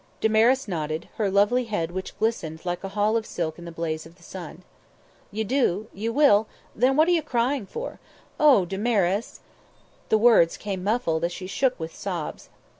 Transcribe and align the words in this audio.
Damaris 0.19 0.67
nodded, 0.67 1.09
her 1.17 1.29
lovely 1.29 1.65
head 1.65 1.91
which 1.91 2.17
glistened 2.17 2.65
like 2.65 2.83
a 2.83 2.89
hall 2.97 3.15
of 3.15 3.23
silk 3.27 3.59
in 3.59 3.65
the 3.65 3.71
blaze 3.71 4.07
of 4.07 4.15
the 4.15 4.23
sun. 4.23 4.63
"You 5.31 5.43
do? 5.43 5.89
You 5.93 6.11
will? 6.11 6.47
Then 6.75 6.95
what 6.97 7.07
are 7.07 7.11
you 7.11 7.21
crying 7.21 7.67
for? 7.67 7.99
Oh! 8.39 8.65
Damaris" 8.65 9.41
The 10.09 10.17
words 10.17 10.57
came 10.57 10.83
muffled 10.83 11.23
as 11.23 11.31
she 11.31 11.45
shook 11.45 11.79
with 11.79 11.93
sobs. 11.93 12.49